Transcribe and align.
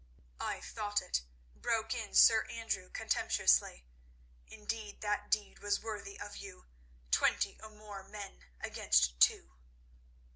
"I 0.39 0.61
thought 0.61 0.99
it," 0.99 1.21
broke 1.55 1.93
in 1.93 2.15
Sir 2.15 2.45
Andrew 2.45 2.89
contemptuously. 2.89 3.85
"Indeed, 4.47 5.01
that 5.01 5.29
deed 5.29 5.59
was 5.59 5.79
worthy 5.83 6.19
of 6.19 6.37
you—twenty 6.37 7.59
or 7.61 7.69
more 7.69 8.01
men 8.01 8.43
against 8.63 9.19
two." 9.19 9.51